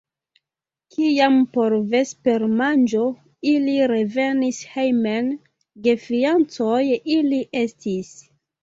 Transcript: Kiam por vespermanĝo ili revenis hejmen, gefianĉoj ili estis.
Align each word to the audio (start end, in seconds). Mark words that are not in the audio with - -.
Kiam 0.93 1.35
por 1.57 1.75
vespermanĝo 1.91 3.03
ili 3.53 3.77
revenis 3.95 4.65
hejmen, 4.73 5.33
gefianĉoj 5.87 6.85
ili 7.21 7.47
estis. 7.67 8.15